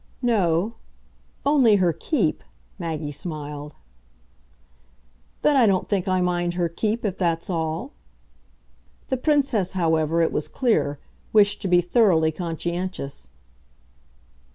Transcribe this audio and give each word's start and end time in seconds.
"No 0.23 0.77
only 1.45 1.75
her 1.75 1.93
'keep,'" 1.93 2.43
Maggie 2.79 3.11
smiled. 3.11 3.75
"Then 5.43 5.55
I 5.55 5.67
don't 5.67 5.87
think 5.87 6.07
I 6.07 6.21
mind 6.21 6.55
her 6.55 6.67
keep 6.67 7.05
if 7.05 7.19
that's 7.19 7.51
all." 7.51 7.91
The 9.09 9.17
Princess, 9.17 9.73
however, 9.73 10.23
it 10.23 10.31
was 10.31 10.47
clear, 10.47 10.97
wished 11.33 11.61
to 11.61 11.67
be 11.67 11.81
thoroughly 11.81 12.31
conscientious. 12.31 13.29